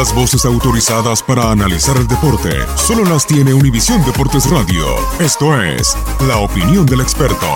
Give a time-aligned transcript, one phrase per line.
[0.00, 4.86] Las voces autorizadas para analizar el deporte solo las tiene Univisión Deportes Radio.
[5.20, 5.94] Esto es
[6.26, 7.46] La Opinión del Experto.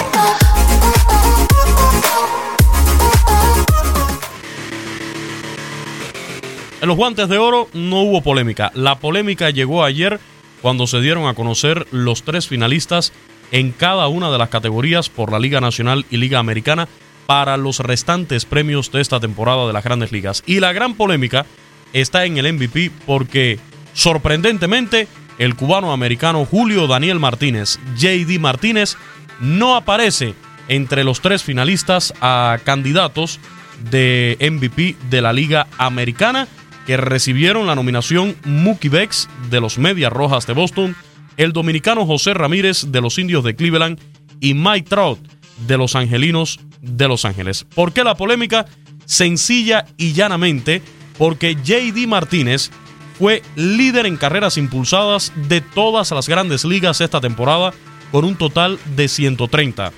[6.82, 8.70] En los guantes de oro no hubo polémica.
[8.74, 10.20] La polémica llegó ayer
[10.60, 13.14] cuando se dieron a conocer los tres finalistas
[13.52, 16.88] en cada una de las categorías por la Liga Nacional y Liga Americana
[17.24, 20.42] para los restantes premios de esta temporada de las grandes ligas.
[20.44, 21.46] Y la gran polémica
[21.94, 23.58] está en el MVP porque,
[23.94, 28.96] sorprendentemente, el cubano americano Julio Daniel Martínez, JD Martínez,
[29.40, 30.34] no aparece
[30.68, 33.40] entre los tres finalistas a candidatos
[33.90, 36.48] de MVP de la Liga Americana
[36.86, 40.94] que recibieron la nominación Mookie Becks de los Medias Rojas de Boston,
[41.36, 43.98] el dominicano José Ramírez de los Indios de Cleveland
[44.40, 45.18] y Mike Trout
[45.66, 47.64] de los Angelinos de Los Ángeles.
[47.74, 48.66] ¿Por qué la polémica?
[49.06, 50.82] Sencilla y llanamente
[51.18, 52.70] porque JD Martínez
[53.18, 57.72] fue líder en carreras impulsadas de todas las grandes ligas esta temporada
[58.10, 59.92] con un total de 130.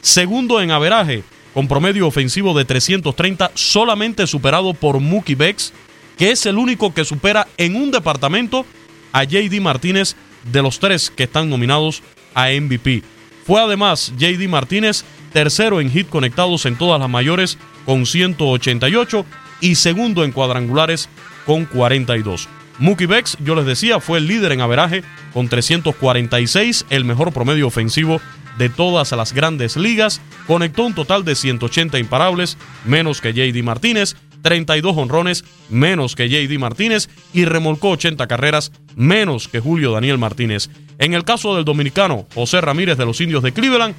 [0.00, 1.24] Segundo en averaje,
[1.54, 5.72] con promedio ofensivo de 330, solamente superado por Mookie Becks,
[6.16, 8.66] que es el único que supera en un departamento
[9.12, 10.16] a JD Martínez
[10.52, 12.02] de los tres que están nominados
[12.34, 13.02] a MVP.
[13.44, 19.24] Fue además JD Martínez tercero en hit conectados en todas las mayores con 188
[19.60, 21.08] y segundo en cuadrangulares
[21.46, 22.48] con 42.
[22.78, 25.02] Mookie Becks, yo les decía, fue el líder en averaje
[25.32, 28.20] con 346, el mejor promedio ofensivo
[28.56, 30.20] de todas las grandes ligas.
[30.46, 36.58] Conectó un total de 180 imparables, menos que JD Martínez, 32 honrones, menos que JD
[36.58, 40.70] Martínez, y remolcó 80 carreras, menos que Julio Daniel Martínez.
[40.98, 43.94] En el caso del dominicano José Ramírez de los Indios de Cleveland,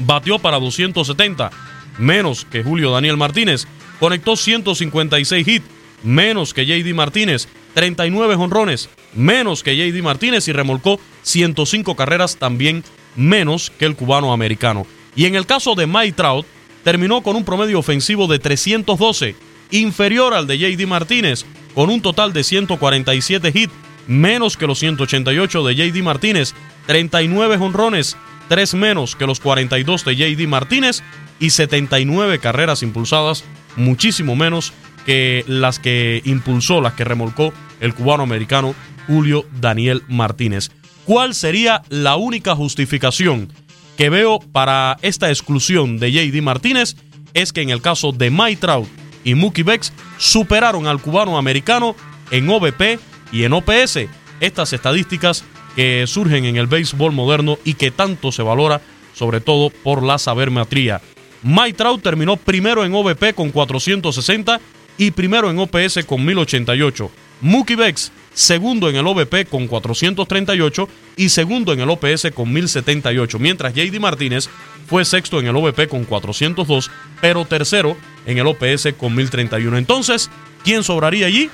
[0.00, 1.50] batió para 270,
[1.98, 3.66] menos que Julio Daniel Martínez.
[4.00, 5.66] Conectó 156 hits,
[6.02, 7.48] menos que JD Martínez.
[7.74, 10.48] 39 honrones, menos que JD Martínez.
[10.48, 12.84] Y remolcó 105 carreras, también
[13.16, 14.86] menos que el cubano americano.
[15.14, 16.46] Y en el caso de Mike Trout,
[16.84, 19.34] terminó con un promedio ofensivo de 312,
[19.70, 21.44] inferior al de JD Martínez,
[21.74, 23.72] con un total de 147 hits,
[24.06, 26.54] menos que los 188 de JD Martínez,
[26.86, 28.16] 39 honrones,
[28.48, 31.02] 3 menos que los 42 de JD Martínez
[31.38, 33.44] y 79 carreras impulsadas,
[33.78, 34.72] muchísimo menos
[35.06, 38.74] que las que impulsó, las que remolcó el cubano americano
[39.06, 40.70] Julio Daniel Martínez.
[41.06, 43.50] ¿Cuál sería la única justificación
[43.96, 46.96] que veo para esta exclusión de JD Martínez?
[47.32, 48.88] Es que en el caso de Mike Trout
[49.24, 51.96] y Mookie Becks superaron al cubano americano
[52.30, 53.00] en OBP
[53.32, 54.00] y en OPS.
[54.40, 58.80] Estas estadísticas que surgen en el béisbol moderno y que tanto se valora,
[59.14, 61.00] sobre todo por la sabermetría.
[61.42, 64.60] Mike Trout terminó primero en OBP con 460
[64.96, 67.10] y primero en OPS con 1088.
[67.40, 73.38] Mookie Becks segundo en el OBP con 438 y segundo en el OPS con 1078,
[73.38, 74.48] mientras JD Martínez
[74.86, 76.90] fue sexto en el OBP con 402,
[77.20, 77.96] pero tercero
[78.26, 79.76] en el OPS con 1031.
[79.78, 80.30] Entonces,
[80.64, 81.50] ¿Quién sobraría allí?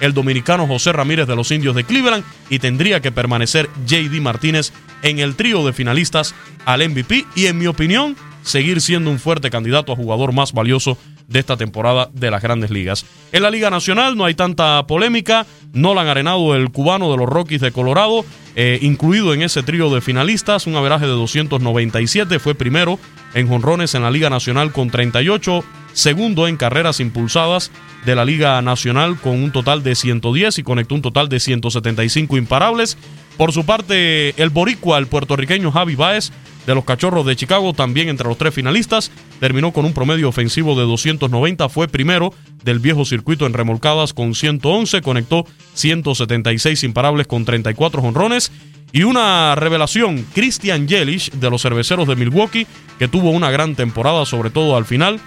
[0.00, 4.72] El dominicano José Ramírez de los Indios de Cleveland y tendría que permanecer JD Martínez
[5.02, 6.34] en el trío de finalistas
[6.64, 8.16] al MVP y en mi opinión
[8.48, 12.70] seguir siendo un fuerte candidato a jugador más valioso de esta temporada de las grandes
[12.70, 13.04] ligas.
[13.32, 15.46] En la Liga Nacional no hay tanta polémica.
[15.72, 18.24] Nolan Arenado, el cubano de los Rockies de Colorado,
[18.56, 22.98] eh, incluido en ese trío de finalistas, un averaje de 297, fue primero
[23.34, 25.62] en jonrones en la Liga Nacional con 38,
[25.92, 27.70] segundo en carreras impulsadas
[28.06, 32.38] de la Liga Nacional con un total de 110 y conectó un total de 175
[32.38, 32.96] imparables.
[33.36, 36.32] Por su parte, el boricua, el puertorriqueño Javi Baez,
[36.68, 39.10] de los Cachorros de Chicago, también entre los tres finalistas.
[39.40, 44.34] Terminó con un promedio ofensivo de 290, fue primero del viejo circuito en remolcadas con
[44.34, 48.52] 111, conectó 176 imparables con 34 jonrones.
[48.92, 52.66] Y una revelación, Christian Yelich de los cerveceros de Milwaukee,
[52.98, 55.20] que tuvo una gran temporada, sobre todo al final,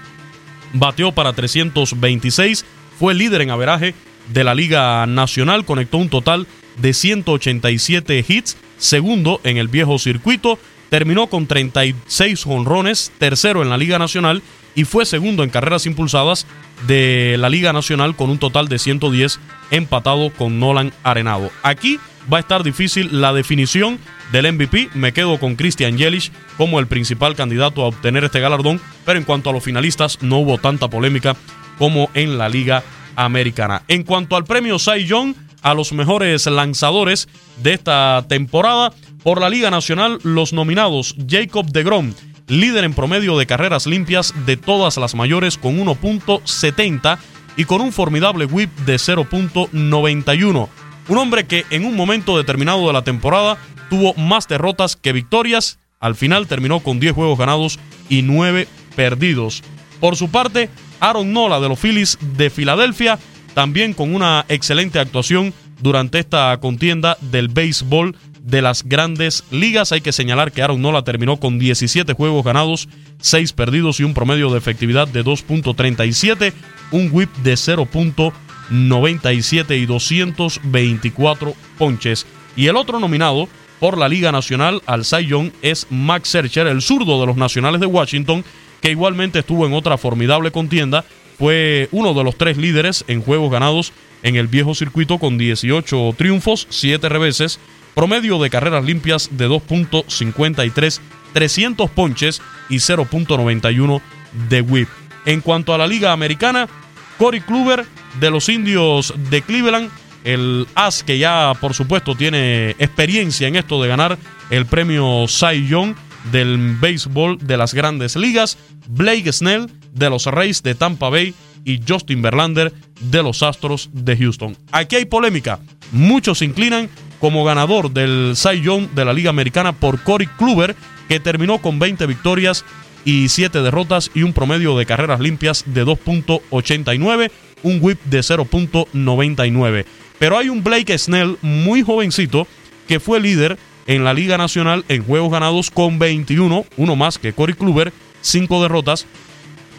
[0.73, 2.65] bateó para 326,
[2.99, 3.95] fue líder en averaje
[4.31, 6.45] de la Liga Nacional, conectó un total
[6.77, 10.57] de 187 hits, segundo en el viejo circuito,
[10.89, 14.41] terminó con 36 honrones, tercero en la Liga Nacional
[14.75, 16.47] y fue segundo en carreras impulsadas
[16.87, 19.39] de la Liga Nacional con un total de 110
[19.69, 21.51] empatado con Nolan Arenado.
[21.61, 21.99] Aquí
[22.31, 23.99] va a estar difícil la definición
[24.31, 24.89] del MVP.
[24.95, 29.25] Me quedo con Christian Yelich como el principal candidato a obtener este galardón, pero en
[29.25, 31.35] cuanto a los finalistas no hubo tanta polémica
[31.77, 32.83] como en la Liga
[33.15, 33.83] Americana.
[33.87, 37.27] En cuanto al premio Cy Young, a los mejores lanzadores
[37.61, 38.93] de esta temporada,
[39.23, 42.13] por la Liga Nacional, los nominados Jacob de Grom,
[42.47, 47.17] líder en promedio de carreras limpias de todas las mayores con 1.70
[47.55, 50.69] y con un formidable whip de 0.91.
[51.07, 53.57] Un hombre que en un momento determinado de la temporada
[53.89, 55.77] tuvo más derrotas que victorias.
[55.99, 57.79] Al final terminó con 10 juegos ganados
[58.09, 59.63] y 9 perdidos.
[59.99, 60.69] Por su parte,
[60.99, 63.19] Aaron Nola de los Phillies de Filadelfia,
[63.53, 69.91] también con una excelente actuación durante esta contienda del béisbol de las grandes ligas.
[69.91, 72.89] Hay que señalar que Aaron Nola terminó con 17 juegos ganados,
[73.19, 76.51] 6 perdidos y un promedio de efectividad de 2.37,
[76.91, 82.25] un whip de 0.97 y 224 ponches.
[82.55, 83.47] Y el otro nominado
[83.79, 87.81] por la Liga Nacional al Cy Young es Max Scherzer, el zurdo de los Nacionales
[87.81, 88.43] de Washington,
[88.79, 91.03] que igualmente estuvo en otra formidable contienda.
[91.41, 96.13] Fue uno de los tres líderes en juegos ganados en el viejo circuito con 18
[96.15, 97.59] triunfos, 7 reveses,
[97.95, 100.99] promedio de carreras limpias de 2.53,
[101.33, 104.01] 300 ponches y 0.91
[104.49, 104.87] de whip.
[105.25, 106.69] En cuanto a la Liga Americana,
[107.17, 107.87] Corey Kluber
[108.19, 109.89] de los Indios de Cleveland,
[110.23, 114.19] el as que ya por supuesto tiene experiencia en esto de ganar
[114.51, 115.95] el premio Cy Young
[116.31, 121.33] del béisbol de las grandes ligas, Blake Snell de los Rays de Tampa Bay
[121.63, 124.57] y Justin Verlander de los Astros de Houston.
[124.71, 125.59] Aquí hay polémica.
[125.91, 126.89] Muchos se inclinan
[127.19, 130.75] como ganador del Cy Young de la Liga Americana por Corey Kluber,
[131.07, 132.65] que terminó con 20 victorias
[133.05, 137.31] y 7 derrotas y un promedio de carreras limpias de 2.89,
[137.63, 139.85] un whip de 0.99.
[140.17, 142.47] Pero hay un Blake Snell muy jovencito
[142.87, 143.57] que fue líder
[143.87, 148.61] en la Liga Nacional en juegos ganados con 21, uno más que Corey Kluber, 5
[148.61, 149.05] derrotas.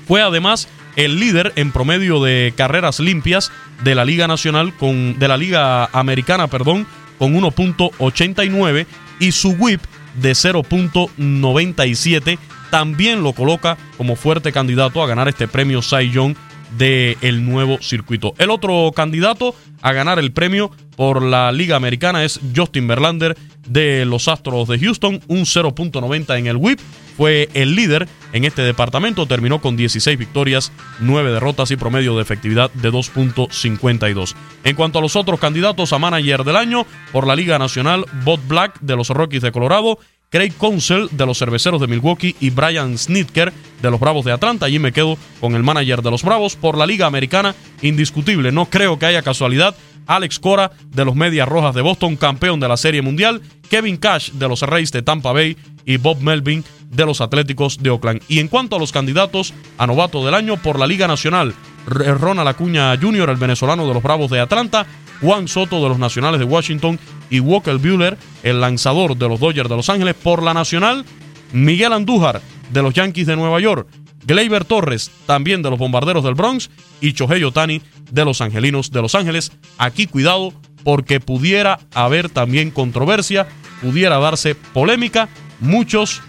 [0.07, 3.51] Fue además el líder en promedio de carreras limpias
[3.83, 6.87] de la Liga Nacional con de la Liga Americana, perdón,
[7.19, 8.87] con 1.89
[9.21, 9.83] y su whip
[10.21, 12.39] de 0.97
[12.71, 16.35] también lo coloca como fuerte candidato a ganar este premio Cy Young
[16.79, 18.35] del nuevo circuito.
[18.39, 23.37] El otro candidato a ganar el premio por la Liga Americana es Justin Verlander
[23.67, 26.81] de los Astros de Houston, un 0.90 en el whip
[27.17, 32.23] fue el líder en este departamento, terminó con 16 victorias, 9 derrotas y promedio de
[32.23, 34.35] efectividad de 2.52.
[34.65, 38.41] En cuanto a los otros candidatos a manager del año, por la Liga Nacional, Bob
[38.49, 39.99] Black de los Rockies de Colorado,
[40.33, 44.65] Craig Counsell de los Cerveceros de Milwaukee y Brian Snitker de los Bravos de Atlanta.
[44.65, 46.57] Allí me quedo con el manager de los Bravos.
[46.57, 49.77] Por la Liga Americana, indiscutible, no creo que haya casualidad.
[50.07, 53.43] Alex Cora de los Medias Rojas de Boston, campeón de la Serie Mundial.
[53.69, 57.91] Kevin Cash de los Reyes de Tampa Bay y Bob Melvin de los Atléticos de
[57.91, 58.23] Oakland.
[58.27, 61.55] Y en cuanto a los candidatos a novato del año por la Liga Nacional,
[61.87, 64.87] Ronald Acuña Jr., el venezolano de los Bravos de Atlanta,
[65.23, 66.99] Juan Soto de los Nacionales de Washington
[67.31, 70.15] y Walker Buehler, el lanzador de los Dodgers de Los Ángeles.
[70.15, 71.05] Por la Nacional,
[71.53, 73.87] Miguel Andújar de los Yankees de Nueva York,
[74.27, 79.01] Gleyber Torres, también de los Bombarderos del Bronx, y Chohei Otani de los Angelinos de
[79.01, 79.53] Los Ángeles.
[79.79, 80.53] Aquí cuidado
[80.85, 83.47] porque pudiera haber también controversia,
[83.81, 85.29] pudiera darse polémica.
[85.61, 86.21] Muchos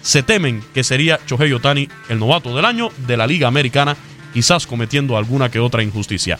[0.00, 3.96] se temen que sería Chohei Otani el novato del año de la Liga Americana,
[4.32, 6.38] quizás cometiendo alguna que otra injusticia.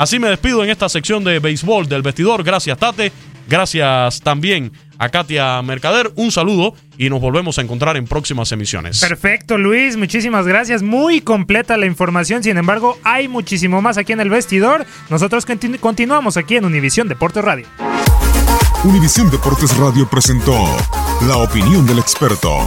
[0.00, 2.42] Así me despido en esta sección de béisbol del vestidor.
[2.42, 3.12] Gracias, Tate.
[3.46, 6.10] Gracias también a Katia Mercader.
[6.16, 8.98] Un saludo y nos volvemos a encontrar en próximas emisiones.
[8.98, 9.98] Perfecto, Luis.
[9.98, 10.82] Muchísimas gracias.
[10.82, 12.42] Muy completa la información.
[12.42, 14.86] Sin embargo, hay muchísimo más aquí en el vestidor.
[15.10, 17.66] Nosotros continu continuamos aquí en Univisión Deportes Radio.
[18.84, 20.56] Univisión Deportes Radio presentó
[21.28, 22.66] la opinión del experto.